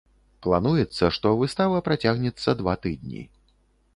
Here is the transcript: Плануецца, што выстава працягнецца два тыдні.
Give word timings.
Плануецца, 0.45 1.09
што 1.17 1.33
выстава 1.41 1.83
працягнецца 1.89 2.57
два 2.61 2.73
тыдні. 2.87 3.21